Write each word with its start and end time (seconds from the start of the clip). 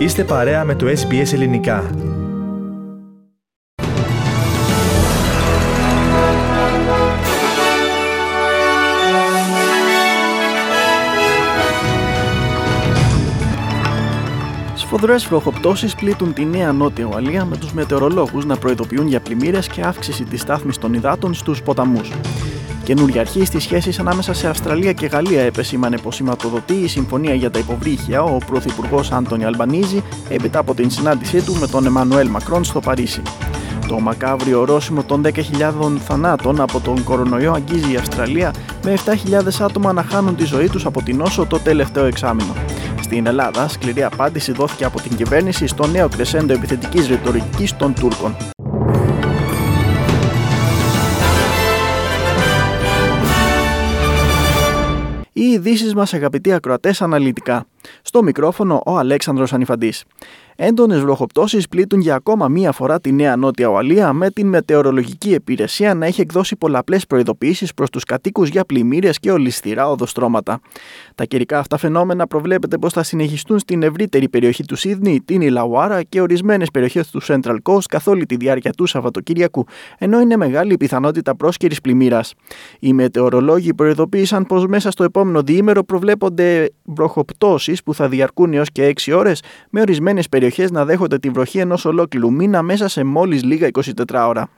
Είστε 0.00 0.24
παρέα 0.24 0.64
με 0.64 0.74
το 0.74 0.86
SBS 0.86 1.32
Ελληνικά. 1.32 1.90
Σφοδρές 14.74 15.26
βροχοπτώσεις 15.26 15.94
πλήττουν 15.94 16.32
τη 16.32 16.44
νέα 16.44 16.72
νότια 16.72 17.04
Ουαλία 17.04 17.44
με 17.44 17.56
τους 17.56 17.72
μετεωρολόγους 17.72 18.44
να 18.44 18.56
προειδοποιούν 18.56 19.06
για 19.06 19.20
πλημμύρες 19.20 19.68
και 19.68 19.82
αύξηση 19.82 20.24
της 20.24 20.40
στάθμης 20.40 20.78
των 20.78 20.94
υδάτων 20.94 21.34
στους 21.34 21.62
ποταμούς. 21.62 22.10
Καινούργια 22.90 23.20
αρχή 23.20 23.44
στις 23.44 23.62
σχέσεις 23.62 23.98
ανάμεσα 23.98 24.32
σε 24.32 24.48
Αυστραλία 24.48 24.92
και 24.92 25.06
Γαλλία 25.06 25.42
επεσήμανε 25.42 25.98
πως 25.98 26.14
σηματοδοτεί 26.14 26.74
η 26.74 26.88
συμφωνία 26.88 27.34
για 27.34 27.50
τα 27.50 27.58
υποβρύχια 27.58 28.22
ο 28.22 28.38
Πρωθυπουργός 28.46 29.12
Άντωνι 29.12 29.44
Αλμπανίζη 29.44 30.02
έπειτα 30.28 30.58
από 30.58 30.74
την 30.74 30.90
συνάντησή 30.90 31.42
του 31.42 31.56
με 31.60 31.66
τον 31.66 31.86
Εμμανουέλ 31.86 32.28
Μακρόν 32.28 32.64
στο 32.64 32.80
Παρίσι. 32.80 33.22
Το 33.88 34.00
μακάβριο 34.00 34.60
ορόσημο 34.60 35.02
των 35.02 35.22
10.000 35.24 35.32
θανάτων 36.06 36.60
από 36.60 36.80
τον 36.80 37.04
κορονοϊό 37.04 37.52
αγγίζει 37.52 37.92
η 37.92 37.96
Αυστραλία 37.96 38.54
με 38.84 38.94
7.000 39.04 39.14
άτομα 39.60 39.92
να 39.92 40.02
χάνουν 40.02 40.36
τη 40.36 40.44
ζωή 40.44 40.68
τους 40.68 40.86
από 40.86 41.02
την 41.02 41.20
όσο 41.20 41.46
το 41.46 41.58
τελευταίο 41.58 42.04
εξάμεινο. 42.04 42.52
Στην 43.00 43.26
Ελλάδα, 43.26 43.68
σκληρή 43.68 44.02
απάντηση 44.02 44.52
δόθηκε 44.52 44.84
από 44.84 45.00
την 45.00 45.16
κυβέρνηση 45.16 45.66
στο 45.66 45.86
νέο 45.86 46.08
κρεσέντο 46.08 46.52
επιθετικής 46.52 47.08
ρητορικής 47.08 47.76
των 47.76 47.94
Τούρκων. 47.94 48.36
Οι 55.40 55.44
ειδήσεις 55.44 55.94
μας, 55.94 56.14
αγαπητοί 56.14 56.52
ακροατές, 56.52 57.02
αναλυτικά. 57.02 57.66
Στο 58.02 58.22
μικρόφωνο 58.22 58.82
ο 58.86 58.98
Αλέξανδρος 58.98 59.52
Ανιφαντής. 59.52 60.04
Έντονες 60.62 61.00
βροχοπτώσεις 61.00 61.68
πλήττουν 61.68 62.00
για 62.00 62.14
ακόμα 62.14 62.48
μία 62.48 62.72
φορά 62.72 63.00
τη 63.00 63.12
Νέα 63.12 63.36
Νότια 63.36 63.68
Ουαλία, 63.68 64.12
με 64.12 64.30
την 64.30 64.46
μετεωρολογική 64.48 65.30
υπηρεσία 65.30 65.94
να 65.94 66.06
έχει 66.06 66.20
εκδώσει 66.20 66.56
πολλαπλές 66.56 67.06
προειδοποιήσεις 67.06 67.74
προς 67.74 67.90
τους 67.90 68.04
κατοίκους 68.04 68.48
για 68.48 68.64
πλημμύρες 68.64 69.18
και 69.18 69.32
ολισθηρά 69.32 69.90
οδοστρώματα. 69.90 70.60
Τα 71.14 71.24
καιρικά 71.24 71.58
αυτά 71.58 71.76
φαινόμενα 71.76 72.26
προβλέπεται 72.26 72.78
πως 72.78 72.92
θα 72.92 73.02
συνεχιστούν 73.02 73.58
στην 73.58 73.82
ευρύτερη 73.82 74.28
περιοχή 74.28 74.64
του 74.64 74.76
Σίδνη, 74.76 75.20
την 75.24 75.40
Ιλαουάρα 75.40 76.02
και 76.02 76.20
ορισμένες 76.20 76.70
περιοχές 76.70 77.10
του 77.10 77.22
Central 77.22 77.56
Coast 77.62 77.84
καθ' 77.88 78.08
όλη 78.08 78.26
τη 78.26 78.36
διάρκεια 78.36 78.72
του 78.72 78.86
Σαββατοκύριακου, 78.86 79.64
ενώ 79.98 80.20
είναι 80.20 80.36
μεγάλη 80.36 80.72
η 80.72 80.76
πιθανότητα 80.76 81.36
πρόσκαιρης 81.36 81.80
πλημμύρας. 81.80 82.34
Οι 82.80 82.92
μετεωρολόγοι 82.92 83.74
προειδοποίησαν 83.74 84.46
πως 84.46 84.66
μέσα 84.66 84.90
στο 84.90 85.04
επόμενο 85.04 85.42
διήμερο 85.42 85.84
προβλέπονται 85.84 86.70
βροχοπτώσεις 86.82 87.82
που 87.82 87.94
θα 87.94 88.08
διαρκούν 88.08 88.54
έως 88.54 88.70
και 88.72 88.86
6 88.86 89.12
ώρες, 89.12 89.42
με 89.70 89.80
ορισμένες 89.80 90.28
περιοχές 90.28 90.48
περιοχές 90.50 90.70
να 90.70 90.84
δέχονται 90.84 91.18
τη 91.18 91.30
βροχή 91.30 91.58
ενός 91.58 91.84
ολόκληρου 91.84 92.32
μήνα 92.32 92.62
μέσα 92.62 92.88
σε 92.88 93.04
μόλις 93.04 93.42
λίγα 93.42 93.68
24 93.72 94.26
ώρα. 94.28 94.48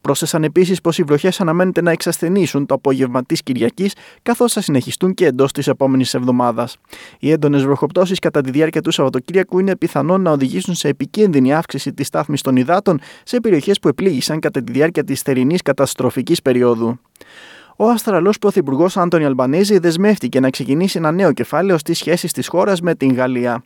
Πρόσθεσαν 0.00 0.44
επίσης 0.44 0.80
πως 0.80 0.98
οι 0.98 1.02
βροχές 1.02 1.40
αναμένεται 1.40 1.82
να 1.82 1.90
εξασθενήσουν 1.90 2.66
το 2.66 2.74
απόγευμα 2.74 3.24
της 3.24 3.42
Κυριακής, 3.42 3.94
καθώς 4.22 4.52
θα 4.52 4.60
συνεχιστούν 4.60 5.14
και 5.14 5.26
εντός 5.26 5.52
της 5.52 5.66
επόμενης 5.66 6.14
εβδομάδας. 6.14 6.76
Οι 7.18 7.30
έντονες 7.30 7.62
βροχοπτώσεις 7.64 8.18
κατά 8.18 8.40
τη 8.40 8.50
διάρκεια 8.50 8.80
του 8.80 8.90
Σαββατοκύριακου 8.90 9.58
είναι 9.58 9.76
πιθανόν 9.76 10.20
να 10.20 10.30
οδηγήσουν 10.30 10.74
σε 10.74 10.88
επικίνδυνη 10.88 11.54
αύξηση 11.54 11.92
της 11.92 12.06
στάθμης 12.06 12.40
των 12.40 12.56
υδάτων 12.56 13.00
σε 13.24 13.40
περιοχές 13.40 13.78
που 13.78 13.88
επλήγησαν 13.88 14.40
κατά 14.40 14.62
τη 14.62 14.72
διάρκεια 14.72 15.04
της 15.04 15.22
θερινής 15.22 15.62
καταστροφικής 15.62 16.42
περίοδου. 16.42 17.00
Ο 17.76 17.88
Αυστραλός 17.88 18.38
Πρωθυπουργός 18.38 18.96
Άντωνι 18.96 19.24
Αλμπανίζη 19.24 19.78
δεσμεύτηκε 19.78 20.40
να 20.40 20.50
ξεκινήσει 20.50 20.98
ένα 20.98 21.12
νέο 21.12 21.32
κεφάλαιο 21.32 21.78
στις 21.78 21.98
σχέσεις 21.98 22.32
της 22.32 22.48
χώρας 22.48 22.80
με 22.80 22.94
την 22.94 23.14
Γαλλία. 23.14 23.62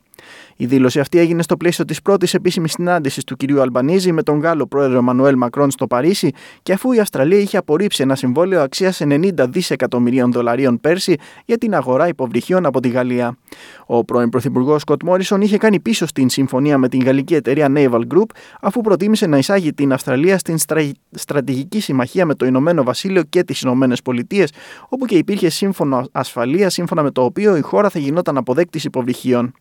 Η 0.55 0.65
δήλωση 0.65 0.99
αυτή 0.99 1.17
έγινε 1.19 1.41
στο 1.41 1.57
πλαίσιο 1.57 1.85
της 1.85 2.01
πρώτης 2.01 2.33
επίσημης 2.33 2.71
συνάντησης 2.71 3.23
του 3.23 3.35
κυρίου 3.35 3.61
Αλμπανίζη 3.61 4.11
με 4.11 4.23
τον 4.23 4.39
Γάλλο 4.39 4.67
πρόεδρο 4.67 5.01
Μανουέλ 5.01 5.35
Μακρόν 5.37 5.71
στο 5.71 5.87
Παρίσι 5.87 6.31
και 6.63 6.73
αφού 6.73 6.91
η 6.91 6.99
Αυστραλία 6.99 7.39
είχε 7.39 7.57
απορρίψει 7.57 8.03
ένα 8.03 8.15
συμβόλαιο 8.15 8.61
αξίας 8.61 9.01
90 9.03 9.31
δισεκατομμυρίων 9.49 10.31
δολαρίων 10.31 10.79
πέρσι 10.81 11.15
για 11.45 11.57
την 11.57 11.75
αγορά 11.75 12.07
υποβρυχίων 12.07 12.65
από 12.65 12.79
τη 12.79 12.89
Γαλλία. 12.89 13.37
Ο 13.85 14.05
πρώην 14.05 14.29
πρωθυπουργός 14.29 14.81
Σκοτ 14.81 15.03
Μόρισον 15.03 15.41
είχε 15.41 15.57
κάνει 15.57 15.79
πίσω 15.79 16.05
στην 16.07 16.29
συμφωνία 16.29 16.77
με 16.77 16.89
την 16.89 17.03
γαλλική 17.03 17.35
εταιρεία 17.35 17.71
Naval 17.75 18.01
Group 18.13 18.25
αφού 18.61 18.81
προτίμησε 18.81 19.27
να 19.27 19.37
εισάγει 19.37 19.73
την 19.73 19.93
Αυστραλία 19.93 20.37
στην 20.37 20.57
στρα... 20.57 20.91
στρατηγική 21.11 21.79
συμμαχία 21.79 22.25
με 22.25 22.35
το 22.35 22.45
Ηνωμένο 22.45 22.83
Βασίλειο 22.83 23.23
και 23.23 23.43
τις 23.43 23.61
Ηνωμένες 23.61 24.01
Πολιτείες, 24.01 24.51
όπου 24.89 25.05
και 25.05 25.17
υπήρχε 25.17 25.49
σύμφωνο 25.49 26.07
ασφαλείας 26.11 26.73
σύμφωνα 26.73 27.03
με 27.03 27.11
το 27.11 27.23
οποίο 27.23 27.55
η 27.55 27.61
χώρα 27.61 27.89
θα 27.89 27.99
γινόταν 27.99 28.37
αποδέκτης 28.37 28.83
υποβρυχίων. 28.83 29.51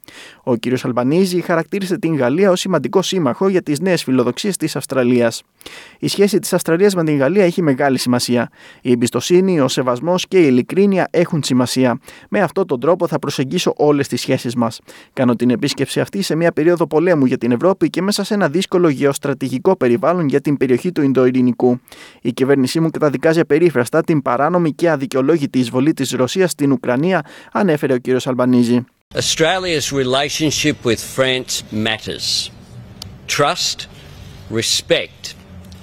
Ο 0.42 0.51
κ. 0.56 0.66
Αλμπανίζη 0.82 1.40
χαρακτήρισε 1.40 1.98
την 1.98 2.16
Γαλλία 2.16 2.50
ως 2.50 2.60
σημαντικό 2.60 3.02
σύμμαχο 3.02 3.48
για 3.48 3.62
τις 3.62 3.80
νέες 3.80 4.02
φιλοδοξίες 4.02 4.56
της 4.56 4.76
Αυστραλίας. 4.76 5.42
Η 5.98 6.08
σχέση 6.08 6.38
της 6.38 6.52
Αυστραλίας 6.52 6.94
με 6.94 7.04
την 7.04 7.16
Γαλλία 7.16 7.44
έχει 7.44 7.62
μεγάλη 7.62 7.98
σημασία. 7.98 8.50
Η 8.82 8.90
εμπιστοσύνη, 8.90 9.60
ο 9.60 9.68
σεβασμός 9.68 10.26
και 10.28 10.38
η 10.38 10.44
ειλικρίνεια 10.46 11.08
έχουν 11.10 11.42
σημασία. 11.42 11.98
Με 12.28 12.40
αυτόν 12.40 12.66
τον 12.66 12.80
τρόπο 12.80 13.06
θα 13.06 13.18
προσεγγίσω 13.18 13.72
όλες 13.76 14.08
τις 14.08 14.20
σχέσεις 14.20 14.54
μας. 14.54 14.80
Κάνω 15.12 15.36
την 15.36 15.50
επίσκεψη 15.50 16.00
αυτή 16.00 16.22
σε 16.22 16.36
μια 16.36 16.52
περίοδο 16.52 16.86
πολέμου 16.86 17.24
για 17.24 17.38
την 17.38 17.52
Ευρώπη 17.52 17.90
και 17.90 18.02
μέσα 18.02 18.24
σε 18.24 18.34
ένα 18.34 18.48
δύσκολο 18.48 18.88
γεωστρατηγικό 18.88 19.76
περιβάλλον 19.76 20.28
για 20.28 20.40
την 20.40 20.56
περιοχή 20.56 20.92
του 20.92 21.02
Ινδοειρηνικού. 21.02 21.80
Η 22.22 22.32
κυβέρνησή 22.32 22.80
μου 22.80 22.90
καταδικάζει 22.90 23.40
απερίφραστα 23.40 24.02
την 24.02 24.22
παράνομη 24.22 24.72
και 24.72 24.90
αδικαιολόγητη 24.90 25.58
εισβολή 25.58 25.92
της 25.92 26.10
Ρωσίας 26.10 26.50
στην 26.50 26.72
Ουκρανία, 26.72 27.24
ανέφερε 27.52 27.94
ο 27.94 27.98
κ. 28.02 28.26
Αλμπανίζη. 28.26 28.84
Australia's 29.14 29.92
relationship 29.92 30.84
with 30.84 31.02
France 31.02 31.62
matters. 31.70 32.50
Trust, 33.26 33.86
respect, 34.48 35.34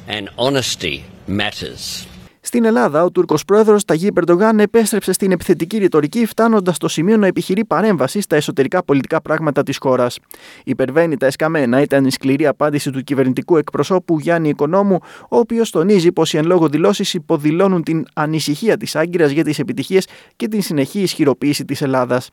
and 0.07 0.29
honesty 0.38 1.06
matters. 1.28 2.07
Στην 2.49 2.65
Ελλάδα, 2.65 3.03
ο 3.03 3.11
Τούρκος 3.11 3.45
πρόεδρος 3.45 3.85
Ταγί 3.85 4.11
Περντογάν 4.11 4.59
επέστρεψε 4.59 5.11
στην 5.11 5.31
επιθετική 5.31 5.77
ρητορική, 5.77 6.25
φτάνοντας 6.25 6.75
στο 6.75 6.87
σημείο 6.87 7.17
να 7.17 7.27
επιχειρεί 7.27 7.65
παρέμβαση 7.65 8.21
στα 8.21 8.35
εσωτερικά 8.35 8.83
πολιτικά 8.83 9.21
πράγματα 9.21 9.63
της 9.63 9.77
χώρας. 9.77 10.19
Υπερβαίνει 10.63 11.17
τα 11.17 11.25
εσκαμμένα 11.25 11.81
ήταν 11.81 12.05
η 12.05 12.11
σκληρή 12.11 12.47
απάντηση 12.47 12.91
του 12.91 13.03
κυβερνητικού 13.03 13.57
εκπροσώπου 13.57 14.19
Γιάννη 14.19 14.49
Οικονόμου, 14.49 14.99
ο 15.29 15.37
οποίος 15.37 15.69
τονίζει 15.69 16.11
πως 16.11 16.33
οι 16.33 16.37
εν 16.37 16.45
λόγω 16.45 16.67
δηλώσεις 16.67 17.13
υποδηλώνουν 17.13 17.83
την 17.83 18.05
ανησυχία 18.13 18.77
της 18.77 18.95
Άγκυρας 18.95 19.31
για 19.31 19.43
τις 19.43 19.59
επιτυχίες 19.59 20.07
και 20.35 20.47
την 20.47 20.61
συνεχή 20.61 20.99
ισχυροποίηση 21.01 21.66
της 21.66 21.81
Ελλάδας. 21.81 22.29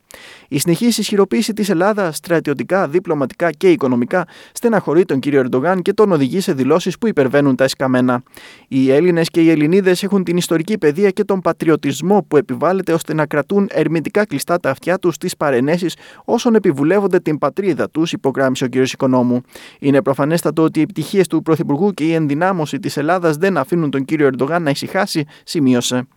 Η 0.47 0.59
συνεχής 0.59 0.97
ισχυροποίηση 0.97 1.53
της 1.53 1.69
Ελλάδας, 1.69 2.15
στρατιωτικά, 2.15 2.87
διπλωματικά 2.87 3.51
και 3.51 3.71
οικονομικά, 3.71 4.27
στεναχωρεί 4.51 5.05
τον 5.05 5.19
κύριο 5.19 5.39
Ερντογάν 5.39 5.81
και 5.81 5.93
τον 5.93 6.11
οδηγεί 6.11 6.39
σε 6.39 6.53
δηλώσεις 6.53 6.97
που 6.97 7.07
υπερβαίνουν 7.07 7.55
τα 7.55 7.63
εσκαμμένα. 7.63 8.23
Οι 8.67 8.91
Έλληνες 8.91 9.29
και 9.29 9.41
οι 9.41 9.49
Ελληνίδες 9.49 10.03
έχουν 10.07 10.23
την 10.23 10.37
ιστορική 10.37 10.77
παιδεία 10.77 11.09
και 11.09 11.23
τον 11.23 11.41
πατριωτισμό 11.41 12.25
που 12.27 12.37
επιβάλλεται 12.37 12.93
ώστε 12.93 13.13
να 13.13 13.25
κρατούν 13.25 13.67
ερμητικά 13.71 14.25
κλειστά 14.25 14.59
τα 14.59 14.69
αυτιά 14.69 14.97
τους 14.97 15.15
στις 15.15 15.37
παρενέσεις 15.37 15.95
όσων 16.25 16.55
επιβουλεύονται 16.55 17.19
την 17.19 17.37
πατρίδα 17.37 17.89
τους, 17.89 18.11
υπογράμμισε 18.11 18.65
ο 18.65 18.67
κ. 18.69 18.75
Οικονόμου. 18.75 19.41
Είναι 19.79 20.01
προφανέστατο 20.01 20.63
ότι 20.63 20.79
οι 20.79 20.81
επιτυχίες 20.81 21.27
του 21.27 21.41
Πρωθυπουργού 21.41 21.91
και 21.91 22.03
η 22.03 22.13
ενδυνάμωση 22.13 22.79
της 22.79 22.97
Ελλάδας 22.97 23.37
δεν 23.37 23.57
αφήνουν 23.57 23.89
τον 23.89 24.05
κύριο 24.05 24.25
Ερντογάν 24.25 24.63
να 24.63 24.69
ησυχάσει, 24.69 25.25
σημείωσε. 25.43 26.07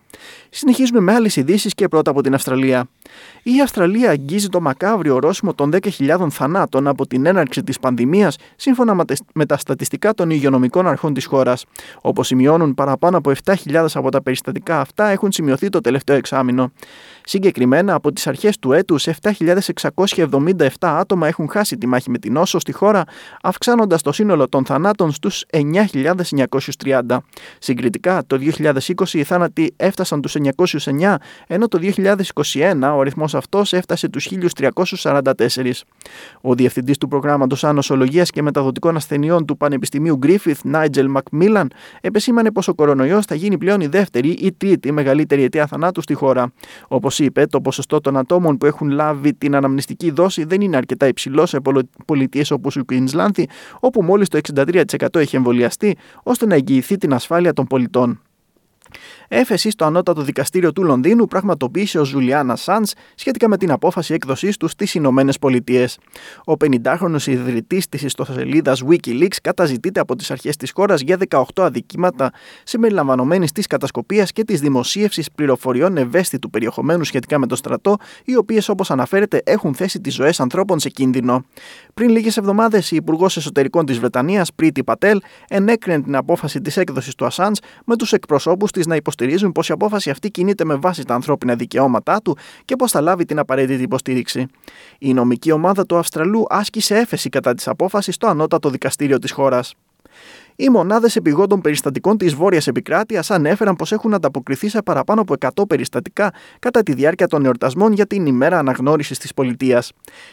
Συνεχίζουμε 0.49 0.99
με 0.99 1.13
άλλες 1.13 1.35
ειδήσεις 1.35 1.73
και 1.73 1.87
πρώτα 1.87 2.11
από 2.11 2.21
την 2.21 2.33
Αυστραλία. 2.33 2.89
Η 3.43 3.61
Αυστραλία 3.61 4.09
αγγίζει 4.09 4.47
το 4.47 4.61
μακάβριο 4.61 5.15
ορόσημο 5.15 5.53
των 5.53 5.71
10.000 5.97 6.27
θανάτων 6.29 6.87
από 6.87 7.07
την 7.07 7.25
έναρξη 7.25 7.63
της 7.63 7.79
πανδημίας, 7.79 8.37
σύμφωνα 8.55 9.05
με 9.33 9.45
τα 9.45 9.57
στατιστικά 9.57 10.13
των 10.13 10.29
υγειονομικών 10.29 10.87
αρχών 10.87 11.13
της 11.13 11.25
χώρας. 11.25 11.65
Όπως 12.01 12.27
σημειώνουν, 12.27 12.73
παραπάνω 12.73 13.17
από 13.17 13.31
7.000 13.43 13.85
από 13.93 14.11
τα 14.11 14.21
περιστατικά 14.21 14.79
αυτά 14.79 15.07
έχουν 15.07 15.31
σημειωθεί 15.31 15.69
το 15.69 15.81
τελευταίο 15.81 16.15
εξάμεινο. 16.15 16.71
Συγκεκριμένα, 17.23 17.93
από 17.93 18.11
τις 18.11 18.27
αρχές 18.27 18.59
του 18.59 18.71
έτους, 18.71 19.07
7.677 19.07 20.67
άτομα 20.79 21.27
έχουν 21.27 21.49
χάσει 21.49 21.77
τη 21.77 21.87
μάχη 21.87 22.09
με 22.09 22.17
την 22.17 22.33
νόσο 22.33 22.59
στη 22.59 22.71
χώρα, 22.71 23.03
αυξάνοντας 23.41 24.01
το 24.01 24.11
σύνολο 24.11 24.49
των 24.49 24.65
θανάτων 24.65 25.11
στους 25.11 25.45
9.930. 25.51 27.17
Συγκριτικά, 27.59 28.23
το 28.27 28.37
2020 28.37 29.13
οι 29.13 29.23
θάνατοι 29.23 29.73
έφτασαν 29.75 30.00
τους 30.21 30.35
909, 30.35 31.15
ενώ 31.47 31.67
το 31.67 31.79
2021 31.81 32.93
ο 32.95 32.99
αριθμός 32.99 33.35
αυτός 33.35 33.73
έφτασε 33.73 34.09
τους 34.09 34.29
1.344. 34.31 35.71
Ο 36.41 36.55
διευθυντής 36.55 36.97
του 36.97 37.07
προγράμματος 37.07 37.63
Ανοσολογία 37.63 38.23
και 38.23 38.41
Μεταδοτικών 38.41 38.95
Ασθενειών 38.95 39.45
του 39.45 39.57
Πανεπιστημίου 39.57 40.17
Γκρίφιθ, 40.17 40.63
Νάιτζελ 40.63 41.07
Μακμίλαν, 41.07 41.71
επεσήμανε 42.01 42.51
πως 42.51 42.67
ο 42.67 42.73
κορονοϊός 42.73 43.25
θα 43.25 43.35
γίνει 43.35 43.57
πλέον 43.57 43.81
η 43.81 43.87
δεύτερη 43.87 44.29
ή 44.29 44.51
τρίτη 44.51 44.91
μεγαλύτερη 44.91 45.43
αιτία 45.43 45.67
θανάτου 45.67 46.01
στη 46.01 46.13
χώρα. 46.13 46.51
Όπως 46.87 47.19
είπε, 47.19 47.45
το 47.45 47.61
ποσοστό 47.61 48.01
των 48.01 48.17
ατόμων 48.17 48.57
που 48.57 48.65
έχουν 48.65 48.89
λάβει 48.89 49.33
την 49.33 49.55
αναμνηστική 49.55 50.11
δόση 50.11 50.43
δεν 50.43 50.61
είναι 50.61 50.77
αρκετά 50.77 51.07
υψηλό 51.07 51.45
σε 51.45 51.59
πολιτείες 52.05 52.51
όπως 52.51 52.75
η 52.75 52.83
Κουίνσλάνθη, 52.83 53.47
όπου 53.79 54.03
μόλις 54.03 54.27
το 54.27 54.39
63% 54.55 55.15
έχει 55.15 55.35
εμβολιαστεί, 55.35 55.97
ώστε 56.23 56.45
να 56.45 56.55
εγγυηθεί 56.55 56.97
την 56.97 57.13
ασφάλεια 57.13 57.53
των 57.53 57.65
πολιτών. 57.65 58.19
Έφεση 59.27 59.69
στο 59.69 59.85
ανώτατο 59.85 60.21
δικαστήριο 60.21 60.73
του 60.73 60.83
Λονδίνου 60.83 61.27
πραγματοποίησε 61.27 61.99
ο 61.99 62.05
Ζουλιάνα 62.05 62.55
Σάντς 62.55 62.93
σχετικά 63.15 63.49
με 63.49 63.57
την 63.57 63.71
απόφαση 63.71 64.13
έκδοσής 64.13 64.57
του 64.57 64.67
στις 64.67 64.93
Ηνωμένες 64.93 65.39
Πολιτείες. 65.39 65.97
Ο 66.45 66.53
50χρονο 66.65 67.25
ιδρυτής 67.25 67.89
της 67.89 68.01
ιστοσελίδας 68.01 68.83
Wikileaks 68.89 69.35
καταζητείται 69.43 69.99
από 69.99 70.15
τις 70.15 70.31
αρχές 70.31 70.55
της 70.55 70.71
χώρας 70.71 71.01
για 71.01 71.17
18 71.29 71.43
αδικήματα 71.55 72.31
συμπεριλαμβανομένης 72.63 73.51
της 73.51 73.67
κατασκοπίας 73.67 74.31
και 74.31 74.43
της 74.43 74.59
δημοσίευσης 74.59 75.31
πληροφοριών 75.31 75.97
ευαίσθητου 75.97 76.49
περιεχομένου 76.49 77.03
σχετικά 77.03 77.39
με 77.39 77.47
το 77.47 77.55
στρατό, 77.55 77.97
οι 78.25 78.35
οποίες 78.35 78.69
όπως 78.69 78.91
αναφέρεται 78.91 79.41
έχουν 79.45 79.73
θέσει 79.73 80.01
τις 80.01 80.13
ζωές 80.13 80.39
ανθρώπων 80.39 80.79
σε 80.79 80.89
κίνδυνο. 80.89 81.43
Πριν 81.93 82.09
λίγες 82.09 82.37
εβδομάδες, 82.37 82.91
η 82.91 82.95
Υπουργός 82.95 83.37
Εσωτερικών 83.37 83.85
της 83.85 83.99
Βρετανίας, 83.99 84.53
Πρίτη 84.53 84.83
Πατέλ, 84.83 85.21
ενέκρινε 85.47 86.01
την 86.01 86.15
απόφαση 86.15 86.61
της 86.61 86.77
έκδοσης 86.77 87.15
του 87.15 87.25
Ασάντ 87.25 87.55
με 87.85 87.95
τους 87.95 88.13
εκπροσώπους 88.13 88.71
της 88.71 88.80
να 88.87 88.95
υποστηρίζουν 88.95 89.51
πως 89.51 89.69
η 89.69 89.71
απόφαση 89.71 90.09
αυτή 90.09 90.31
κινείται 90.31 90.65
με 90.65 90.75
βάση 90.75 91.03
τα 91.03 91.13
ανθρώπινα 91.13 91.55
δικαιώματά 91.55 92.21
του 92.21 92.37
και 92.65 92.75
πως 92.75 92.91
θα 92.91 93.01
λάβει 93.01 93.25
την 93.25 93.39
απαραίτητη 93.39 93.83
υποστήριξη. 93.83 94.45
Η 94.99 95.13
νομική 95.13 95.51
ομάδα 95.51 95.85
του 95.85 95.97
Αυστραλού 95.97 96.45
άσκησε 96.49 96.95
έφεση 96.95 97.29
κατά 97.29 97.53
της 97.53 97.67
απόφασης 97.67 98.15
στο 98.15 98.27
ανώτατο 98.27 98.69
δικαστήριο 98.69 99.19
της 99.19 99.31
χώρας. 99.31 99.75
Οι 100.61 100.69
μονάδες 100.69 101.15
επιγόντων 101.15 101.61
περιστατικών 101.61 102.17
της 102.17 102.33
Βόρειας 102.33 102.67
Επικράτειας 102.67 103.31
ανέφεραν 103.31 103.75
πως 103.75 103.91
έχουν 103.91 104.13
ανταποκριθεί 104.13 104.69
σε 104.69 104.81
παραπάνω 104.81 105.21
από 105.21 105.35
100 105.39 105.67
περιστατικά 105.67 106.33
κατά 106.59 106.83
τη 106.83 106.93
διάρκεια 106.93 107.27
των 107.27 107.45
εορτασμών 107.45 107.93
για 107.93 108.05
την 108.05 108.25
ημέρα 108.25 108.57
αναγνώρισης 108.59 109.17
της 109.17 109.33
πολιτείας. 109.33 109.91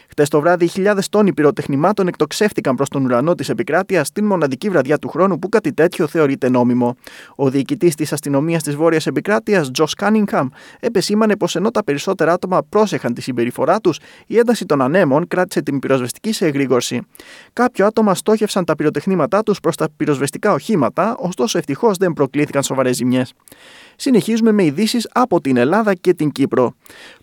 Χτες 0.09 0.29
το 0.29 0.39
βράδυ, 0.39 0.67
χιλιάδες 0.67 1.09
τόνοι 1.09 1.33
πυροτεχνημάτων 1.33 2.07
εκτοξεύτηκαν 2.07 2.75
προς 2.75 2.89
τον 2.89 3.05
ουρανό 3.05 3.35
της 3.35 3.49
Επικράτειας 3.49 4.11
την 4.11 4.25
μοναδική 4.25 4.69
βραδιά 4.69 4.97
του 4.97 5.07
χρόνου 5.07 5.39
που 5.39 5.49
κάτι 5.49 5.73
τέτοιο 5.73 6.07
θεωρείται 6.07 6.49
νόμιμο. 6.49 6.95
Ο 7.35 7.49
διοικητής 7.49 7.95
της 7.95 8.13
αστυνομίας 8.13 8.63
της 8.63 8.75
Βόρειας 8.75 9.07
Επικράτειας, 9.07 9.71
Τζος 9.71 9.93
Κάνιγχαμ, 9.93 10.47
επεσήμανε 10.79 11.37
πως 11.37 11.55
ενώ 11.55 11.71
τα 11.71 11.83
περισσότερα 11.83 12.33
άτομα 12.33 12.63
πρόσεχαν 12.69 13.13
τη 13.13 13.21
συμπεριφορά 13.21 13.79
τους, 13.79 13.99
η 14.27 14.37
ένταση 14.37 14.65
των 14.65 14.81
ανέμων 14.81 15.27
κράτησε 15.27 15.61
την 15.61 15.79
πυροσβεστική 15.79 16.33
σε 16.33 16.45
εγρήγορση. 16.45 17.01
Κάποια 17.53 17.85
άτομα 17.85 18.15
στόχευσαν 18.15 18.65
τα 18.65 18.75
πυροτεχνήματά 18.75 19.43
τους 19.43 19.59
προς 19.59 19.75
τα 19.75 19.87
πυροσβεστικά 19.97 20.17
οχήματα, 20.53 21.15
ωστόσο 21.19 21.57
ευτυχώς 21.57 21.97
δεν 21.97 22.13
προκλήθηκαν 22.13 22.63
σοβαρές 22.63 22.95
ζημιές. 22.95 23.33
Συνεχίζουμε 23.95 24.51
με 24.51 24.63
ειδήσεις 24.63 25.09
από 25.11 25.41
την 25.41 25.57
Ελλάδα 25.57 25.93
και 25.93 26.13
την 26.13 26.31
Κύπρο. 26.31 26.73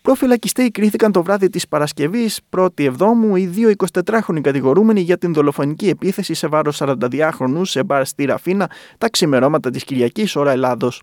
Προφυλακιστέοι 0.06 0.70
κρίθηκαν 0.70 1.12
το 1.12 1.23
βράδυ 1.23 1.49
της 1.49 1.69
Παρασκευής, 1.69 2.41
1η 2.56 2.85
Εβδόμου, 2.85 3.37
οι 3.37 3.47
δύο 3.47 3.73
24χρονοι 3.76 4.41
κατηγορούμενοι 4.41 5.00
για 5.00 5.19
την 5.19 5.32
δολοφονική 5.32 5.88
επίθεση 5.88 6.35
σε 6.35 6.47
βάρος 6.47 6.82
42χρονου 6.82 7.61
σε 7.62 7.85
μπαρ 7.85 8.06
στη 8.06 8.25
Ραφίνα 8.25 8.70
τα 8.99 9.11
ξημερώματα 9.11 9.70
της 9.70 9.85
Κυριακής, 9.85 10.37
ώρα 10.37 10.50
Ελλάδος. 10.50 11.03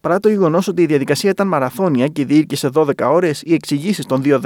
Παρά 0.00 0.18
το 0.18 0.28
γεγονός 0.28 0.68
ότι 0.68 0.82
η 0.82 0.86
διαδικασία 0.86 1.30
ήταν 1.30 1.48
μαραθώνια 1.48 2.06
και 2.06 2.24
διήρκησε 2.24 2.68
12 2.74 3.10
ώρες, 3.10 3.42
οι 3.44 3.54
εξηγήσεις 3.54 4.06
των 4.06 4.22
δύο 4.22 4.40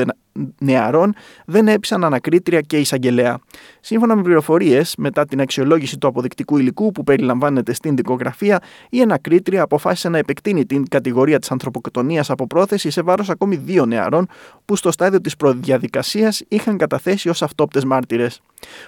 νεαρών 0.61 1.15
δεν 1.47 1.69
έπεισαν 1.69 2.05
ανακρίτρια 2.05 2.61
και 2.61 2.79
εισαγγελέα. 2.79 3.39
Σύμφωνα 3.81 4.17
με 4.17 4.23
πληροφορίες, 4.23 4.95
μετά 4.99 5.25
την 5.25 5.41
αξιολόγηση 5.41 5.99
του 5.99 6.07
αποδεικτικού 6.07 6.57
υλικού 6.59 6.93
που 6.93 7.05
περιλαμβάνεται 7.05 7.73
στην 7.73 7.97
δικογραφία, 7.97 8.61
η 8.91 9.01
ανακρίτρια 9.01 9.63
αποφάσισε 9.63 10.09
να 10.09 10.19
επεκτείνει 10.19 10.67
την 10.67 10.89
κατηγορία 10.89 11.39
της 11.39 11.51
ανθρωποκτονίας 11.51 12.31
από 12.31 12.47
πρόθεση 12.47 12.91
σε 12.91 13.03
βάρος 13.03 13.31
ακόμη 13.31 13.57
δύο 13.57 13.87
νεαρών 13.87 13.96
που 14.65 14.77
στο 14.77 14.91
στάδιο 14.91 15.21
της 15.21 15.37
προδιαδικασίας 15.37 16.43
είχαν 16.49 16.77
καταθέσει 16.77 17.29
ως 17.29 17.43
αυτόπτες 17.43 17.85
μάρτυρες. 17.85 18.41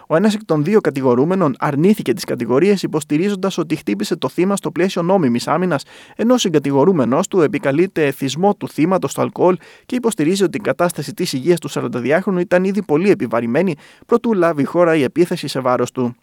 Ο 0.07 0.17
ένας 0.17 0.35
εκ 0.35 0.45
των 0.45 0.65
δύο 0.65 0.81
κατηγορούμενων 0.81 1.55
αρνήθηκε 1.59 2.13
τις 2.13 2.25
κατηγορίες 2.25 2.83
υποστηρίζοντας 2.83 3.59
ότι 3.59 3.77
χτύπησε 3.77 4.17
το 4.17 4.29
θύμα 4.29 4.57
στο 4.57 4.71
πλαίσιο 4.71 5.03
νόμιμης 5.03 5.49
άμυνας, 5.49 5.85
ενώ 6.17 6.35
ο 6.35 6.39
συγκατηγορούμενο 6.39 7.21
του 7.31 7.41
επικαλείται 7.41 8.07
εθισμό 8.07 8.55
του 8.55 8.69
θύματος 8.69 9.11
στο 9.11 9.21
αλκοόλ 9.21 9.57
και 9.87 9.95
υποστηρίζει 9.97 10.45
ότι 10.45 10.57
η 10.57 10.61
κατάσταση 10.61 11.15
της 11.15 11.33
υγείας 11.33 11.59
του 11.59 11.71
42χρονου 11.71 12.39
ήταν 12.41 12.65
ήδη 12.65 12.83
πολύ 12.83 13.11
επιβαρημένη 13.11 13.77
προτού 14.07 14.35
λάβει 14.35 14.63
η 14.63 14.65
χώρα 14.65 14.97
η 14.97 15.03
επίθεση 15.03 15.49
σε 15.49 15.61
βάρος 15.61 15.91
του 15.91 16.17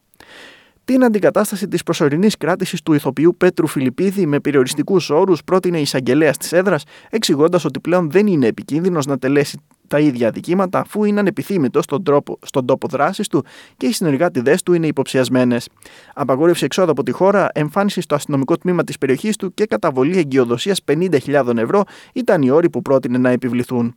την 0.85 1.03
αντικατάσταση 1.03 1.67
της 1.67 1.83
προσωρινής 1.83 2.37
κράτησης 2.37 2.81
του 2.81 2.93
ηθοποιού 2.93 3.35
Πέτρου 3.37 3.67
Φιλιππίδη 3.67 4.25
με 4.25 4.39
περιοριστικούς 4.39 5.09
όρους 5.09 5.43
πρότεινε 5.43 5.77
η 5.77 5.81
εισαγγελέας 5.81 6.37
της 6.37 6.51
έδρας, 6.51 6.83
εξηγώντας 7.09 7.65
ότι 7.65 7.79
πλέον 7.79 8.11
δεν 8.11 8.27
είναι 8.27 8.47
επικίνδυνος 8.47 9.05
να 9.05 9.17
τελέσει 9.17 9.59
τα 9.87 9.99
ίδια 9.99 10.27
αδικήματα 10.27 10.79
αφού 10.79 11.03
είναι 11.03 11.19
ανεπιθύμητος 11.19 11.83
στον, 11.83 12.03
τρόπο, 12.03 12.39
στον 12.41 12.65
τόπο 12.65 12.87
δράσης 12.87 13.27
του 13.27 13.45
και 13.77 13.85
οι 13.85 13.91
συνεργάτηδές 13.91 14.63
του 14.63 14.73
είναι 14.73 14.87
υποψιασμένες. 14.87 15.69
Απαγόρευση 16.13 16.65
εξόδου 16.65 16.91
από 16.91 17.03
τη 17.03 17.11
χώρα, 17.11 17.49
εμφάνιση 17.53 18.01
στο 18.01 18.15
αστυνομικό 18.15 18.57
τμήμα 18.57 18.83
της 18.83 18.97
περιοχής 18.97 19.35
του 19.35 19.53
και 19.53 19.65
καταβολή 19.65 20.17
εγκυοδοσίας 20.17 20.81
50.000 20.91 21.57
ευρώ 21.57 21.83
ήταν 22.13 22.41
οι 22.41 22.49
όροι 22.49 22.69
που 22.69 22.81
πρότεινε 22.81 23.17
να 23.17 23.29
επιβληθούν. 23.29 23.95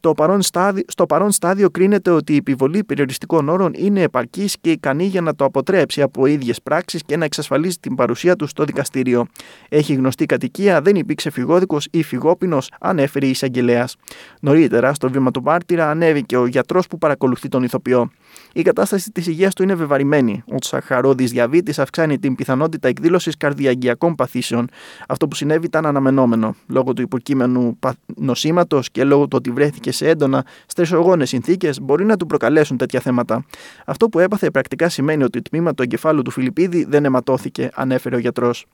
Το 0.00 0.12
παρόν 0.12 0.42
στάδιο, 0.42 0.82
στο 0.86 1.06
παρόν 1.06 1.30
στάδιο 1.30 1.70
κρίνεται 1.70 2.10
ότι 2.10 2.32
η 2.32 2.36
επιβολή 2.36 2.84
περιοριστικών 2.84 3.48
όρων 3.48 3.72
είναι 3.76 4.02
επαρκής 4.02 4.56
και 4.60 4.70
ικανή 4.70 5.04
για 5.04 5.20
να 5.20 5.34
το 5.34 5.44
αποτρέψει 5.44 6.02
από 6.02 6.26
ίδιες 6.26 6.62
πράξεις 6.62 7.02
και 7.06 7.16
να 7.16 7.24
εξασφαλίζει 7.24 7.76
την 7.76 7.94
παρουσία 7.94 8.36
του 8.36 8.46
στο 8.46 8.64
δικαστήριο. 8.64 9.26
Έχει 9.68 9.94
γνωστή 9.94 10.26
κατοικία, 10.26 10.80
δεν 10.80 10.96
υπήρξε 10.96 11.30
φυγόδικος 11.30 11.88
ή 11.90 12.02
φυγόπινος, 12.02 12.70
ανέφερε 12.80 13.26
η 13.26 13.30
εισαγγελέας. 13.30 13.96
Νωρίτερα, 14.40 14.94
στο 14.94 15.10
βήμα 15.10 15.30
του 15.30 15.42
μάρτυρα, 15.42 15.90
ανέβηκε 15.90 16.36
ο 16.36 16.46
γιατρός 16.46 16.86
που 16.86 16.98
παρακολουθεί 16.98 17.48
τον 17.48 17.62
ηθοποιό. 17.62 18.10
Η 18.52 18.62
κατάσταση 18.62 19.10
της 19.10 19.26
υγείας 19.26 19.54
του 19.54 19.62
είναι 19.62 19.74
βεβαρημένη. 19.74 20.42
Ο 20.52 20.54
τσαχαρόδης 20.58 21.30
διαβήτης 21.30 21.78
αυξάνει 21.78 22.18
την 22.18 22.34
πιθανότητα 22.34 22.88
εκδήλωσης 22.88 23.36
καρδιαγγειακών 23.36 24.14
παθήσεων. 24.14 24.68
Αυτό 25.08 25.28
που 25.28 25.34
συνέβη 25.34 25.66
ήταν 25.66 25.86
αναμενόμενο. 25.86 26.54
Λόγω 26.66 26.92
του 26.92 27.02
υποκείμενου 27.02 27.78
νοσήματος 28.16 28.90
και 28.90 29.04
λόγω 29.04 29.22
του 29.22 29.36
ότι 29.36 29.50
βρέθηκε 29.50 29.92
σε 29.92 30.08
έντονα 30.08 30.44
στρεσογόνες 30.66 31.28
συνθήκες, 31.28 31.80
μπορεί 31.80 32.04
να 32.04 32.16
του 32.16 32.26
προκαλέσουν 32.26 32.76
τέτοια 32.76 33.00
θέματα. 33.00 33.44
Αυτό 33.84 34.08
που 34.08 34.18
έπαθε 34.18 34.50
πρακτικά 34.50 34.88
σημαίνει 34.88 35.22
ότι 35.22 35.40
το 35.40 35.50
τμήμα 35.50 35.74
του 35.74 35.82
εγκεφάλου 35.82 36.22
του 36.22 36.30
Φιλιππίδη 36.30 36.84
δεν 36.84 37.04
αιματώθηκε, 37.04 37.70
ανέφερε 37.74 38.16
ο 38.16 38.18
γιατρός. 38.18 38.66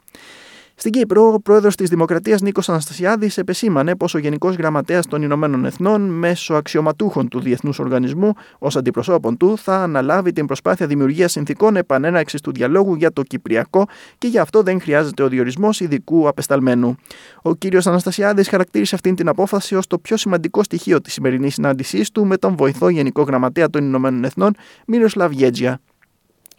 Στην 0.78 0.92
Κύπρο, 0.92 1.32
ο 1.32 1.40
πρόεδρος 1.40 1.74
της 1.74 1.88
Δημοκρατίας 1.88 2.40
Νίκος 2.40 2.68
Αναστασιάδης 2.68 3.38
επεσήμανε 3.38 3.96
πως 3.96 4.14
ο 4.14 4.18
Γενικός 4.18 4.54
Γραμματέας 4.56 5.06
των 5.06 5.22
Ηνωμένων 5.22 5.64
Εθνών, 5.64 6.00
μέσω 6.02 6.54
αξιωματούχων 6.54 7.28
του 7.28 7.40
Διεθνούς 7.40 7.78
Οργανισμού, 7.78 8.32
ως 8.58 8.76
αντιπροσώπων 8.76 9.36
του, 9.36 9.58
θα 9.58 9.76
αναλάβει 9.76 10.32
την 10.32 10.46
προσπάθεια 10.46 10.86
δημιουργίας 10.86 11.32
συνθηκών 11.32 11.76
επανέναρξη 11.76 12.38
του 12.38 12.52
διαλόγου 12.52 12.94
για 12.94 13.12
το 13.12 13.22
Κυπριακό 13.22 13.86
και 14.18 14.26
γι' 14.26 14.38
αυτό 14.38 14.62
δεν 14.62 14.80
χρειάζεται 14.80 15.22
ο 15.22 15.28
διορισμός 15.28 15.80
ειδικού 15.80 16.28
απεσταλμένου. 16.28 16.96
Ο 17.42 17.54
κ. 17.54 17.64
Αναστασιάδης 17.84 18.48
χαρακτήρισε 18.48 18.94
αυτή 18.94 19.14
την 19.14 19.28
απόφαση 19.28 19.74
ως 19.74 19.86
το 19.86 19.98
πιο 19.98 20.16
σημαντικό 20.16 20.62
στοιχείο 20.62 21.00
της 21.00 21.12
σημερινής 21.12 21.54
συνάντησής 21.54 22.10
του 22.10 22.26
με 22.26 22.36
τον 22.36 22.56
βοηθό 22.56 22.88
Γενικό 22.88 23.22
Γραμματέα 23.22 23.70
των 23.70 23.84
Ηνωμένων 23.84 24.24
Εθνών, 24.24 24.54
Μύριο 24.86 25.08
Λαβιέτζια 25.14 25.80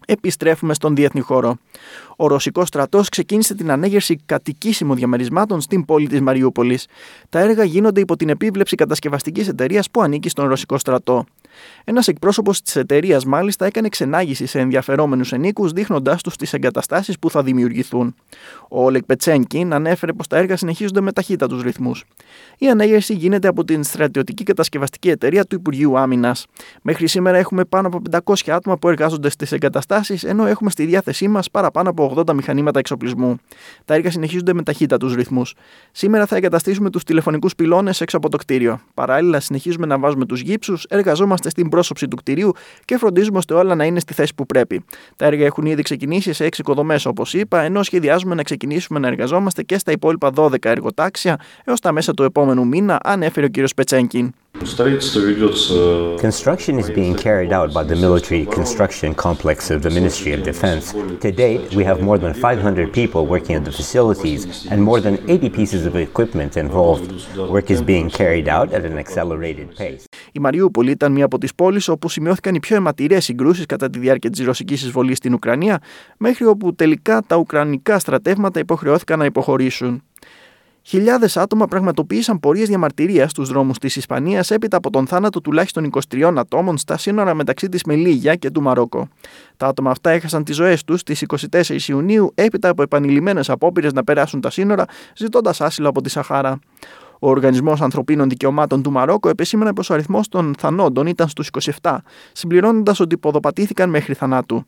επιστρέφουμε 0.07 0.73
στον 0.73 0.95
διεθνή 0.95 1.21
χώρο. 1.21 1.57
Ο 2.15 2.27
Ρωσικός 2.27 2.67
στρατός 2.67 3.09
ξεκίνησε 3.09 3.55
την 3.55 3.71
ανέγερση 3.71 4.19
κατοικήσιμων 4.25 4.95
διαμερισμάτων 4.95 5.61
στην 5.61 5.85
πόλη 5.85 6.07
της 6.07 6.21
Μαριούπολης. 6.21 6.87
Τα 7.29 7.39
έργα 7.39 7.63
γίνονται 7.63 7.99
υπό 7.99 8.15
την 8.15 8.29
επίβλεψη 8.29 8.75
κατασκευαστικής 8.75 9.47
εταιρείας 9.47 9.89
που 9.91 10.01
ανήκει 10.01 10.29
στον 10.29 10.47
Ρωσικό 10.47 10.77
στρατό. 10.77 11.25
Ένας 11.83 12.07
εκπρόσωπος 12.07 12.61
της 12.61 12.75
εταιρείας, 12.75 13.25
μάλιστα, 13.25 13.65
έκανε 13.65 13.89
ξενάγηση 13.89 14.45
σε 14.45 14.59
ενδιαφερόμενους 14.59 15.31
ενίκους, 15.31 15.71
δείχνοντάς 15.71 16.21
τους 16.21 16.35
τις 16.35 16.53
εγκαταστάσεις 16.53 17.19
που 17.19 17.29
θα 17.29 17.43
δημιουργηθούν. 17.43 18.15
Ο 18.69 18.83
Όλεκ 18.83 19.03
Πετσένκιν 19.03 19.73
ανέφερε 19.73 20.13
πως 20.13 20.27
τα 20.27 20.37
έργα 20.37 20.57
συνεχίζονται 20.57 21.01
με 21.01 21.11
ταχύτατους 21.11 21.61
ρυθμούς. 21.61 22.03
Η 22.57 22.69
ανέγερση 22.69 23.13
γίνεται 23.13 23.47
από 23.47 23.63
την 23.63 23.83
στρατιωτική 23.83 24.43
κατασκευαστική 24.43 25.09
εταιρεία 25.09 25.45
του 25.45 25.55
Υπουργείου 25.55 25.97
Άμυνας. 25.97 26.45
Μέχρι 26.81 27.07
σήμερα 27.07 27.37
έχουμε 27.37 27.65
πάνω 27.65 27.87
από 27.87 28.01
500 28.11 28.51
άτομα 28.51 28.77
που 28.77 28.89
εργάζονται 28.89 29.29
στις 29.29 29.51
εγκαταστάσεις, 29.51 30.23
ενώ 30.23 30.45
έχουμε 30.45 30.69
στη 30.69 30.85
διάθεσή 30.85 31.27
μας 31.27 31.51
παραπάνω 31.51 31.89
από 31.89 32.13
80 32.15 32.33
μηχανήματα 32.33 32.79
εξοπλισμού. 32.79 33.37
Τα 33.85 33.93
έργα 33.93 34.11
συνεχίζονται 34.11 34.53
με 34.53 34.63
ταχύτατους 34.63 35.13
ρυθμούς. 35.13 35.53
Σήμερα 35.91 36.25
θα 36.25 36.35
εγκαταστήσουμε 36.35 36.89
τους 36.89 37.03
τηλεφωνικούς 37.03 37.55
πυλώνες 37.55 38.01
έξω 38.01 38.17
από 38.17 38.29
το 38.29 38.37
κτίριο. 38.37 38.79
Παράλληλα, 38.93 39.39
συνεχίζουμε 39.39 39.85
να 39.85 39.99
βάζουμε 39.99 40.25
τους 40.25 40.41
γύψους, 40.41 40.83
εργαζόμαστε 40.89 41.46
στην 41.49 41.69
πρόσωψη 41.69 42.07
του 42.07 42.15
κτηρίου 42.15 42.51
και 42.85 42.97
φροντίζουμε 42.97 43.37
ώστε 43.37 43.53
όλα 43.53 43.75
να 43.75 43.85
είναι 43.85 43.99
στη 43.99 44.13
θέση 44.13 44.33
που 44.35 44.45
πρέπει. 44.45 44.85
Τα 45.15 45.25
έργα 45.25 45.45
έχουν 45.45 45.65
ήδη 45.65 45.81
ξεκινήσει 45.81 46.33
σε 46.33 46.45
6 46.45 46.57
οικοδομές, 46.57 47.05
όπως 47.05 47.33
είπα, 47.33 47.61
ενώ 47.61 47.83
σχεδιάζουμε 47.83 48.35
να 48.35 48.43
ξεκινήσουμε 48.43 48.99
να 48.99 49.07
εργαζόμαστε 49.07 49.63
και 49.63 49.77
στα 49.77 49.91
υπόλοιπα 49.91 50.31
12 50.35 50.55
εργοτάξια 50.61 51.39
έως 51.65 51.79
τα 51.79 51.91
μέσα 51.91 52.13
του 52.13 52.23
επόμενου 52.23 52.67
μήνα, 52.67 52.99
ανέφερε 53.03 53.45
ο 53.45 53.49
κ. 53.49 53.53
Πετσένκιν. 53.75 54.33
Construction 56.27 56.79
is 56.83 56.89
being 56.89 57.15
carried 57.27 57.51
out 57.57 57.69
by 57.77 57.83
the 57.83 57.95
military 58.07 58.43
construction 58.59 59.13
complex 59.13 59.57
of 59.75 59.79
the 59.85 59.91
Ministry 59.99 60.31
of 60.33 60.41
Defense. 60.51 60.83
To 61.25 61.31
date, 61.31 61.61
we 61.75 61.83
have 61.83 62.01
more 62.01 62.17
than 62.17 62.33
500 62.33 62.91
people 62.91 63.21
working 63.27 63.55
at 63.59 63.65
the 63.65 63.71
facilities 63.71 64.41
and 64.71 64.81
more 64.81 64.99
than 64.99 65.15
80 65.27 65.49
pieces 65.49 65.85
of 65.85 65.95
equipment 65.95 66.57
involved. 66.57 67.07
Work 67.55 67.69
is 67.69 67.81
being 67.93 68.09
carried 68.09 68.47
out 68.57 68.73
at 68.73 68.83
an 68.83 68.97
accelerated 68.97 69.67
pace. 69.75 70.03
Η 70.31 70.39
Μαριούπολη 70.39 70.91
ήταν 70.91 71.11
μία 71.11 71.25
από 71.25 71.37
τις 71.37 71.55
πόλεις 71.55 71.87
όπου 71.87 72.09
σημειώθηκαν 72.09 72.55
οι 72.55 72.59
πιο 72.59 72.75
αιματηρές 72.75 73.23
συγκρούσεις 73.23 73.65
κατά 73.65 73.89
τη 73.89 73.99
διάρκεια 73.99 74.29
της 74.29 74.45
ρωσικής 74.45 74.83
εισβολής 74.83 75.17
στην 75.17 75.33
Ουκρανία, 75.33 75.81
μέχρι 76.17 76.45
όπου 76.45 76.75
τελικά 76.75 77.21
τα 77.27 77.35
ουκρανικά 77.35 77.99
στρατεύματα 77.99 78.59
υποχρεώθηκαν 78.59 79.19
να 79.19 79.25
υποχωρήσουν. 79.25 80.01
Χιλιάδες 80.89 81.37
άτομα 81.37 81.67
πραγματοποίησαν 81.67 82.39
πορείες 82.39 82.67
διαμαρτυρίας 82.67 83.31
στους 83.31 83.49
δρόμους 83.49 83.77
της 83.77 83.95
Ισπανίας 83.95 84.51
έπειτα 84.51 84.77
από 84.77 84.89
τον 84.89 85.07
θάνατο 85.07 85.41
τουλάχιστον 85.41 85.89
23 86.09 86.33
ατόμων 86.37 86.77
στα 86.77 86.97
σύνορα 86.97 87.33
μεταξύ 87.33 87.69
της 87.69 87.83
Μελίγια 87.83 88.35
και 88.35 88.51
του 88.51 88.61
Μαρόκο. 88.61 89.07
Τα 89.57 89.67
άτομα 89.67 89.91
αυτά 89.91 90.09
έχασαν 90.09 90.43
τις 90.43 90.55
ζωές 90.55 90.83
τους 90.83 90.99
στις 90.99 91.23
24 91.51 91.87
Ιουνίου 91.87 92.31
έπειτα 92.35 92.69
από 92.69 92.81
επανειλημμένες 92.81 93.49
απόπειρες 93.49 93.93
να 93.93 94.03
περάσουν 94.03 94.41
τα 94.41 94.49
σύνορα 94.49 94.85
ζητώντας 95.15 95.61
άσυλο 95.61 95.89
από 95.89 96.01
τη 96.01 96.09
Σαχάρα. 96.09 96.59
Ο 97.19 97.29
Οργανισμός 97.29 97.81
Ανθρωπίνων 97.81 98.29
Δικαιωμάτων 98.29 98.83
του 98.83 98.91
Μαρόκο 98.91 99.29
επεσήμανε 99.29 99.73
πως 99.73 99.89
ο 99.89 99.93
αριθμός 99.93 100.27
των 100.27 100.55
θανόντων 100.57 101.07
ήταν 101.07 101.27
στους 101.27 101.49
27, 101.81 101.97
συμπληρώνοντας 102.31 102.99
ότι 102.99 103.17
ποδοπατήθηκαν 103.17 103.89
μέχρι 103.89 104.13
θανάτου. 104.13 104.65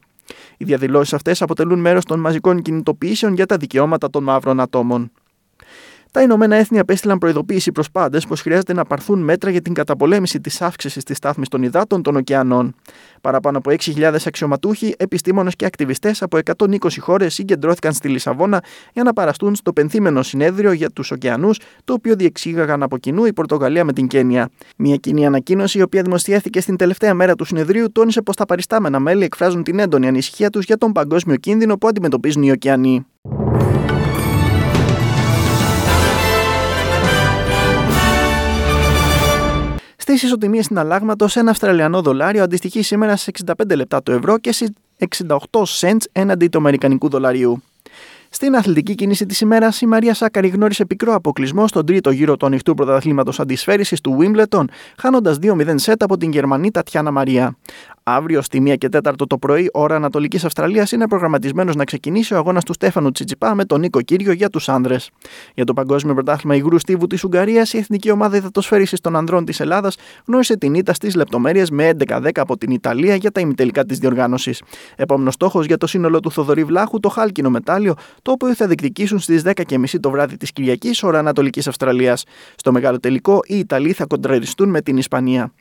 Οι 0.57 0.65
διαδηλώσεις 0.65 1.13
αυτές 1.13 1.41
αποτελούν 1.41 1.79
μέρος 1.79 2.05
των 2.05 2.19
μαζικών 2.19 2.61
κινητοποιήσεων 2.61 3.33
για 3.33 3.45
τα 3.45 3.57
δικαιώματα 3.57 4.09
των 4.09 4.23
μαύρων 4.23 4.59
ατόμων. 4.59 5.11
Τα 6.11 6.21
Ηνωμένα 6.21 6.55
Έθνη 6.55 6.79
απέστειλαν 6.79 7.17
προειδοποίηση 7.17 7.71
προς 7.71 7.91
πάντες 7.91 8.25
πως 8.25 8.41
χρειάζεται 8.41 8.73
να 8.73 8.85
πάρθουν 8.85 9.19
μέτρα 9.19 9.49
για 9.49 9.61
την 9.61 9.73
καταπολέμηση 9.73 10.41
της 10.41 10.61
αύξησης 10.61 11.03
της 11.03 11.17
στάθμης 11.17 11.47
των 11.47 11.63
υδάτων 11.63 12.01
των 12.01 12.15
ωκεανών. 12.15 12.75
Παραπάνω 13.21 13.57
από 13.57 13.71
6.000 13.71 14.15
αξιωματούχοι, 14.25 14.93
επιστήμονες 14.97 15.55
και 15.55 15.65
ακτιβιστές 15.65 16.21
από 16.21 16.37
120 16.37 16.99
χώρες 16.99 17.33
συγκεντρώθηκαν 17.33 17.93
στη 17.93 18.07
Λισαβόνα 18.07 18.63
για 18.93 19.03
να 19.03 19.13
παραστούν 19.13 19.55
στο 19.55 19.73
πενθήμενο 19.73 20.21
συνέδριο 20.21 20.71
για 20.71 20.89
τους 20.89 21.11
ωκεανούς, 21.11 21.59
το 21.83 21.93
οποίο 21.93 22.15
διεξήγαγαν 22.15 22.83
από 22.83 22.97
κοινού 22.97 23.25
η 23.25 23.33
Πορτογαλία 23.33 23.83
με 23.83 23.93
την 23.93 24.07
Κένια. 24.07 24.49
Μια 24.77 24.95
κοινή 24.95 25.25
ανακοίνωση, 25.25 25.77
η 25.77 25.81
οποία 25.81 26.01
δημοσιεύθηκε 26.01 26.61
στην 26.61 26.75
τελευταία 26.75 27.13
μέρα 27.13 27.35
του 27.35 27.45
συνεδρίου, 27.45 27.91
τόνισε 27.91 28.21
πως 28.21 28.35
τα 28.35 28.45
παριστάμενα 28.45 28.99
μέλη 28.99 29.23
εκφράζουν 29.23 29.63
την 29.63 29.79
έντονη 29.79 30.07
ανησυχία 30.07 30.49
τους 30.49 30.65
για 30.65 30.77
τον 30.77 30.91
παγκόσμιο 30.91 31.35
κίνδυνο 31.35 31.77
που 31.77 31.87
αντιμετωπίζουν 31.87 32.43
οι 32.43 32.51
ωκεανοί. 32.51 33.05
Στι 40.09 40.25
ισοτιμίε 40.25 40.63
συναλλάγματος, 40.63 41.35
ένα 41.35 41.51
Αυστραλιανό 41.51 42.01
δολάριο 42.01 42.43
αντιστοιχεί 42.43 42.81
σήμερα 42.81 43.15
σε 43.15 43.31
65 43.45 43.75
λεπτά 43.75 44.03
το 44.03 44.11
ευρώ 44.11 44.37
και 44.37 44.51
σε 44.51 44.73
68 45.19 45.35
cents 45.79 46.03
έναντι 46.11 46.47
του 46.47 46.57
Αμερικανικού 46.57 47.09
δολαρίου. 47.09 47.63
Στην 48.29 48.55
αθλητική 48.55 48.95
κίνηση 48.95 49.25
της 49.25 49.41
ημέρας, 49.41 49.81
η 49.81 49.85
Μαρία 49.85 50.13
Σάκαρη 50.13 50.47
γνώρισε 50.47 50.85
πικρό 50.85 51.13
αποκλεισμό 51.13 51.67
στον 51.67 51.85
τρίτο 51.85 52.11
γύρο 52.11 52.37
του 52.37 52.45
ανοιχτού 52.45 52.73
πρωταθλήματος 52.73 53.39
αντισφαίρισης 53.39 54.01
του 54.01 54.17
Wimbledon, 54.19 54.63
χάνοντας 54.97 55.37
2-0 55.41 55.73
σετ 55.75 56.03
από 56.03 56.17
την 56.17 56.31
Γερμανή 56.31 56.71
Τατιάνα 56.71 57.11
Μαρία. 57.11 57.57
Αύριο 58.11 58.41
στη 58.41 58.63
1 58.65 58.77
και 58.77 58.89
4 59.03 59.13
το 59.27 59.37
πρωί, 59.37 59.69
ώρα 59.73 59.95
Ανατολικής 59.95 60.45
Αυστραλίας, 60.45 60.91
είναι 60.91 61.07
προγραμματισμένος 61.07 61.75
να 61.75 61.83
ξεκινήσει 61.83 62.33
ο 62.33 62.37
αγώνας 62.37 62.63
του 62.63 62.73
Στέφανου 62.73 63.11
Τσιτσιπά 63.11 63.55
με 63.55 63.65
τον 63.65 63.79
Νίκο 63.79 64.01
Κύριο 64.01 64.31
για 64.31 64.49
τους 64.49 64.69
άνδρες. 64.69 65.09
Για 65.55 65.65
το 65.65 65.73
Παγκόσμιο 65.73 66.13
Πρωτάθλημα 66.13 66.55
Υγρού 66.55 66.79
Στίβου 66.79 67.07
της 67.07 67.23
Ουγγαρίας, 67.23 67.73
η 67.73 67.77
Εθνική 67.77 68.11
Ομάδα 68.11 68.37
Υδατοσφαίρισης 68.37 69.01
των 69.01 69.15
Ανδρών 69.15 69.45
της 69.45 69.59
Ελλάδας 69.59 69.97
γνώρισε 70.25 70.57
την 70.57 70.73
ήττα 70.73 70.93
στις 70.93 71.15
λεπτομέρειες 71.15 71.69
με 71.69 71.87
11-10 71.87 72.29
από 72.35 72.57
την 72.57 72.71
Ιταλία 72.71 73.15
για 73.15 73.31
τα 73.31 73.39
ημιτελικά 73.41 73.85
της 73.85 73.97
διοργάνωσης. 73.97 74.61
Επόμενος 74.95 75.33
στόχος 75.33 75.65
για 75.65 75.77
το 75.77 75.87
σύνολο 75.87 76.19
του 76.19 76.31
Θοδωρή 76.31 76.63
Βλάχου, 76.63 76.99
το 76.99 77.09
χάλκινο 77.09 77.49
μετάλλιο, 77.49 77.93
το 78.21 78.31
οποίο 78.31 78.55
θα 78.55 78.65
διεκδικήσουν 78.65 79.19
στις 79.19 79.41
10.30 79.41 79.99
το 79.99 80.09
βράδυ 80.09 80.37
της 80.37 80.51
Κυριακής, 80.51 81.03
ώρα 81.03 81.19
Ανατολικής 81.19 81.67
Αυστραλίας. 81.67 82.23
Στο 82.55 82.71
μεγάλο 82.71 82.99
τελικό, 82.99 83.39
οι 83.45 83.57
Ιταλοί 83.57 83.93
θα 83.93 84.05
κοντραριστούν 84.05 84.69
με 84.69 84.81
την 84.81 84.97
Ισπανία. 84.97 85.51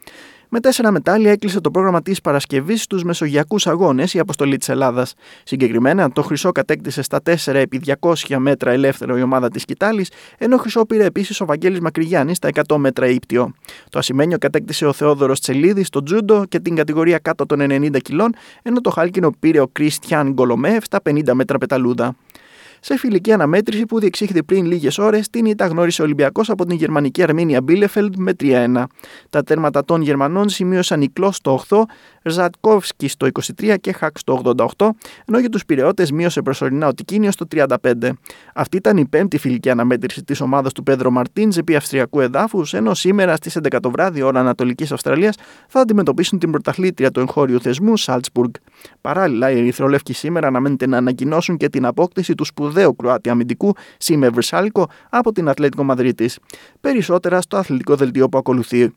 Με 0.50 0.60
τέσσερα 0.60 0.90
μετάλλια 0.90 1.30
έκλεισε 1.30 1.60
το 1.60 1.70
πρόγραμμα 1.70 2.02
της 2.02 2.20
Παρασκευής 2.20 2.82
στους 2.82 3.04
Μεσογειακούς 3.04 3.66
Αγώνες 3.66 4.14
η 4.14 4.18
αποστολή 4.18 4.56
της 4.56 4.68
Ελλάδας. 4.68 5.14
Συγκεκριμένα, 5.44 6.10
το 6.12 6.22
χρυσό 6.22 6.52
κατέκτησε 6.52 7.02
στα 7.02 7.20
4 7.22 7.54
επί 7.54 7.80
200 8.00 8.36
μέτρα 8.38 8.70
ελεύθερο 8.70 9.18
η 9.18 9.22
ομάδα 9.22 9.48
της 9.48 9.64
Κιτάλης, 9.64 10.10
ενώ 10.38 10.56
χρυσό 10.56 10.86
πήρε 10.86 11.04
επίσης 11.04 11.40
ο 11.40 11.44
Βαγγέλης 11.44 11.80
Μακρυγιάννη 11.80 12.34
στα 12.34 12.48
100 12.48 12.76
μέτρα 12.76 13.06
ύπτιο. 13.06 13.52
Το 13.90 13.98
ασημένιο 13.98 14.38
κατέκτησε 14.38 14.86
ο 14.86 14.92
Θεόδωρος 14.92 15.40
Τσελίδης 15.40 15.86
στο 15.86 16.02
τζούντο 16.02 16.44
και 16.48 16.60
την 16.60 16.76
κατηγορία 16.76 17.18
κάτω 17.18 17.46
των 17.46 17.60
90 17.60 18.00
κιλών, 18.02 18.34
ενώ 18.62 18.80
το 18.80 18.90
χάλκινο 18.90 19.30
πήρε 19.38 19.60
ο 19.60 19.68
Κρίστιαν 19.72 20.32
Γκολομέφ 20.32 20.84
στα 20.84 21.00
50 21.10 21.32
μέτρα 21.32 21.58
πεταλούδα 21.58 22.16
σε 22.80 22.98
φιλική 22.98 23.32
αναμέτρηση 23.32 23.86
που 23.86 23.98
διεξήχθη 24.00 24.42
πριν 24.42 24.66
λίγες 24.66 24.98
ώρες, 24.98 25.30
την 25.30 25.44
ήττα 25.44 25.66
γνώρισε 25.66 26.02
ο 26.02 26.04
Ολυμπιακός 26.04 26.50
από 26.50 26.66
την 26.66 26.76
γερμανική 26.76 27.22
Αρμίνια 27.22 27.62
Μπίλεφελντ 27.62 28.14
με 28.16 28.32
3-1. 28.40 28.84
Τα 29.30 29.42
τέρματα 29.42 29.84
των 29.84 30.02
Γερμανών 30.02 30.48
σημείωσαν 30.48 31.02
η 31.02 31.08
Κλό 31.08 31.32
στο 31.32 31.60
8, 31.68 31.82
Rzadkowski 32.22 33.06
στο 33.06 33.28
23 33.62 33.74
και 33.80 33.92
Χακ 33.92 34.18
στο 34.18 34.42
88, 34.76 34.88
ενώ 35.24 35.38
για 35.38 35.48
τους 35.48 35.64
Πυρεώτε 35.64 36.06
μείωσε 36.12 36.42
προσωρινά 36.42 36.86
ο 36.86 36.94
Τικίνιος 36.94 37.34
στο 37.34 37.46
35. 37.46 37.76
Αυτή 38.54 38.76
ήταν 38.76 38.96
η 38.96 39.06
πέμπτη 39.06 39.38
φιλική 39.38 39.70
αναμέτρηση 39.70 40.24
της 40.24 40.40
ομάδας 40.40 40.72
του 40.72 40.82
Πέδρο 40.82 41.10
Μαρτίν 41.10 41.52
επί 41.56 41.76
Αυστριακού 41.76 42.20
εδάφους, 42.20 42.74
ενώ 42.74 42.94
σήμερα 42.94 43.36
στις 43.36 43.56
11 43.56 43.80
το 43.82 43.90
βράδυ 43.90 44.22
ώρα 44.22 44.40
Ανατολικής 44.40 44.92
Αυστραλίας 44.92 45.36
θα 45.68 45.80
αντιμετωπίσουν 45.80 46.38
την 46.38 46.50
πρωταθλήτρια 46.50 47.10
του 47.10 47.20
εγχώριου 47.20 47.60
θεσμού 47.60 47.96
Σάλτσμπουργκ. 47.96 48.50
Παράλληλα, 49.00 49.50
οι 49.50 49.58
Ερυθρολεύκοι 49.58 50.12
σήμερα 50.12 50.46
αναμένεται 50.46 50.86
να 50.86 50.96
ανακοινώσουν 50.96 51.56
και 51.56 51.68
την 51.68 51.84
απόκτηση 51.84 52.34
του 52.34 52.44
σπουδαίου 52.44 52.67
Κροάτι 52.96 53.30
αμυντικού 53.30 53.74
Σίμε 53.98 54.28
Βρυσάλικο 54.28 54.86
από 55.10 55.32
την 55.32 55.48
Ατλέτικο 55.48 55.84
Μαδρίτης. 55.84 56.38
Περισσότερα 56.80 57.40
στο 57.40 57.56
αθλητικό 57.56 57.94
δελτίο 57.94 58.28
που 58.28 58.38
ακολουθεί. 58.38 58.92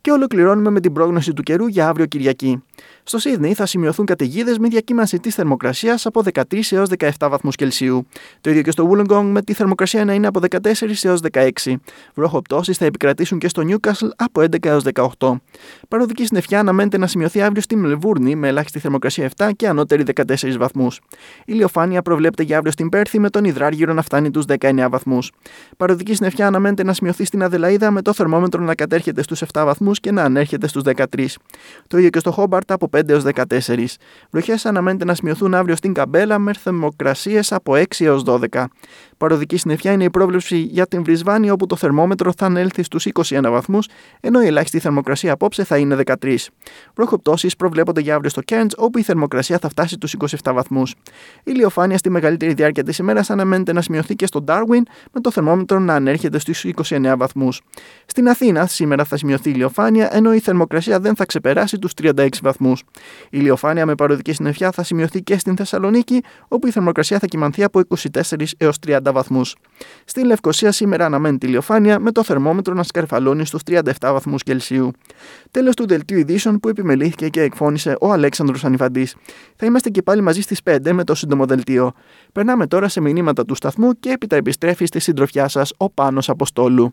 Και 0.00 0.10
ολοκληρώνουμε 0.10 0.70
με 0.70 0.80
την 0.80 0.92
πρόγνωση 0.92 1.32
του 1.32 1.42
καιρού 1.42 1.66
για 1.66 1.88
αύριο 1.88 2.06
Κυριακή. 2.06 2.62
Στο 3.04 3.18
Σίδνεϊ 3.18 3.54
θα 3.54 3.66
σημειωθούν 3.66 4.06
καταιγίδες 4.06 4.58
με 4.58 4.68
διακύμανση 4.68 5.18
της 5.18 5.34
θερμοκρασίας 5.34 6.06
από 6.06 6.22
13 6.34 6.42
έως 6.70 6.88
17 6.98 7.10
βαθμούς 7.18 7.56
Κελσίου. 7.56 8.06
Το 8.40 8.50
ίδιο 8.50 8.62
και 8.62 8.70
στο 8.70 8.90
Wollongong 8.90 9.24
με 9.24 9.42
τη 9.42 9.52
θερμοκρασία 9.52 10.04
να 10.04 10.12
είναι 10.12 10.26
από 10.26 10.40
14 10.50 11.04
έως 11.04 11.20
16. 11.32 11.50
Βροχοπτώσεις 12.14 12.76
θα 12.76 12.84
επικρατήσουν 12.84 13.38
και 13.38 13.48
στο 13.48 13.62
Newcastle 13.66 14.08
από 14.16 14.40
11 14.40 14.66
έως 14.66 14.84
18. 15.18 15.32
Παροδική 15.88 16.24
συννεφιά 16.24 16.58
αναμένεται 16.58 16.98
να 16.98 17.06
σημειωθεί 17.06 17.42
αύριο 17.42 17.62
στη 17.62 17.76
Μελβούρνη 17.76 18.34
με 18.34 18.48
ελάχιστη 18.48 18.78
θερμοκρασία 18.78 19.30
7 19.36 19.50
και 19.56 19.68
ανώτερη 19.68 20.04
14 20.14 20.56
βαθμούς. 20.58 21.00
Η 21.38 21.42
ηλιοφάνεια 21.44 22.02
προβλέπεται 22.02 22.42
για 22.42 22.56
αύριο 22.56 22.72
στην 22.72 22.88
Πέρθη 22.88 23.18
με 23.18 23.30
τον 23.30 23.44
υδράργυρο 23.44 23.92
να 23.92 24.02
φτάνει 24.02 24.30
τους 24.30 24.44
19 24.58 24.86
βαθμούς. 24.90 25.32
Παροδική 25.76 26.14
συννεφιά 26.14 26.46
αναμένεται 26.46 26.84
να 26.84 26.92
σημειωθεί 26.92 27.24
στην 27.24 27.42
Αδελαίδα 27.42 27.90
με 27.90 28.02
το 28.02 28.12
θερμόμετρο 28.12 28.62
να 28.62 28.74
κατέρχεται 28.74 29.22
στους 29.22 29.42
7 29.52 29.62
βαθμούς 29.64 30.00
και 30.00 30.12
να 30.12 30.22
ανέρχεται 30.22 30.68
στους 30.68 30.82
13. 30.82 31.04
Το 31.86 31.98
ίδιο 31.98 32.10
και 32.10 32.18
στο 32.18 32.30
Χόμπαρτ 32.30 32.72
από 32.72 32.88
5 32.96 33.08
έως 33.08 33.24
14. 33.24 33.98
Βροχές 34.30 34.66
αναμένεται 34.66 35.04
να 35.04 35.14
σημειωθούν 35.14 35.54
αύριο 35.54 35.76
στην 35.76 35.92
Καμπέλα 35.92 36.38
με 36.38 36.52
θερμοκρασίες 36.52 37.52
από 37.52 37.72
6 37.74 37.84
έως 38.04 38.22
12. 38.26 38.64
Παροδική 39.22 39.56
συννεφιά 39.56 39.92
είναι 39.92 40.04
η 40.04 40.10
πρόβλεψη 40.10 40.56
για 40.56 40.86
την 40.86 41.04
Βρισβάνη 41.04 41.50
όπου 41.50 41.66
το 41.66 41.76
θερμόμετρο 41.76 42.32
θα 42.36 42.46
ανέλθει 42.46 42.82
στους 42.82 43.06
21 43.12 43.40
βαθμούς, 43.42 43.88
ενώ 44.20 44.42
η 44.42 44.46
ελάχιστη 44.46 44.78
θερμοκρασία 44.78 45.32
απόψε 45.32 45.64
θα 45.64 45.76
είναι 45.76 45.96
13. 46.22 46.36
Βροχοπτώσεις 46.94 47.56
προβλέπονται 47.56 48.00
για 48.00 48.14
αύριο 48.14 48.30
στο 48.30 48.40
Κέντ, 48.40 48.70
όπου 48.76 48.98
η 48.98 49.02
θερμοκρασία 49.02 49.58
θα 49.58 49.68
φτάσει 49.68 49.96
στου 50.00 50.28
27 50.42 50.52
βαθμούς. 50.54 50.90
Η 50.90 51.42
ηλιοφάνεια 51.44 51.98
στη 51.98 52.10
μεγαλύτερη 52.10 52.52
διάρκεια 52.52 52.82
της 52.82 52.98
ημέρας 52.98 53.30
αναμένεται 53.30 53.72
να 53.72 53.80
σημειωθεί 53.80 54.14
και 54.14 54.26
στο 54.26 54.44
Darwin, 54.46 54.82
με 55.12 55.20
το 55.20 55.30
θερμόμετρο 55.30 55.78
να 55.78 55.94
ανέρχεται 55.94 56.38
στους 56.38 56.64
29 56.64 57.14
βαθμούς. 57.16 57.60
Στην 58.06 58.28
Αθήνα 58.28 58.66
σήμερα 58.66 59.04
θα 59.04 59.16
σημειωθεί 59.16 59.50
ηλιοφάνεια, 59.50 60.16
ενώ 60.16 60.34
η 60.34 60.38
θερμοκρασία 60.38 61.00
δεν 61.00 61.16
θα 61.16 61.24
ξεπεράσει 61.24 61.78
τους 61.78 61.92
36 62.02 62.28
βαθμούς. 62.42 62.80
Η 63.24 63.28
ηλιοφάνεια 63.30 63.86
με 63.86 63.94
παροδική 63.94 64.32
συννεφιά 64.32 64.70
θα 64.70 64.82
σημειωθεί 64.82 65.22
και 65.22 65.38
στην 65.38 65.56
Θεσσαλονίκη, 65.56 66.22
όπου 66.48 66.66
η 66.66 66.70
θερμοκρασία 66.70 67.18
θα 67.18 67.26
κοιμανθεί 67.26 67.62
από 67.62 67.80
24 67.80 68.44
έως 68.56 68.78
30 68.86 69.11
βαθμούς. 69.12 69.56
Στη 70.04 70.24
Λευκοσία 70.24 70.72
σήμερα 70.72 71.06
αναμένεται 71.06 71.46
ηλιοφάνεια 71.46 71.98
με 71.98 72.12
το 72.12 72.22
θερμόμετρο 72.22 72.74
να 72.74 72.82
σκαρφαλώνει 72.82 73.46
στους 73.46 73.60
37 73.66 73.82
βαθμούς 74.00 74.42
Κελσίου. 74.42 74.90
Τέλος 75.50 75.74
του 75.74 75.86
δελτίου 75.86 76.18
ειδήσεων 76.18 76.60
που 76.60 76.68
επιμελήθηκε 76.68 77.28
και 77.28 77.40
εκφώνησε 77.40 77.96
ο 78.00 78.12
Αλέξανδρος 78.12 78.64
Ανιφαντή. 78.64 79.08
Θα 79.56 79.66
είμαστε 79.66 79.90
και 79.90 80.02
πάλι 80.02 80.20
μαζί 80.20 80.40
στις 80.40 80.60
5 80.64 80.92
με 80.92 81.04
το 81.04 81.14
σύντομο 81.14 81.46
δελτίο. 81.46 81.92
Περνάμε 82.32 82.66
τώρα 82.66 82.88
σε 82.88 83.00
μηνύματα 83.00 83.44
του 83.44 83.54
σταθμού 83.54 83.92
και 84.00 84.10
έπειτα 84.10 84.36
επιστρέφει 84.36 84.84
στη 84.84 85.00
συντροφιά 85.00 85.48
σας 85.48 85.72
ο 85.76 85.90
Πάνος 85.90 86.28
Αποστόλου. 86.28 86.92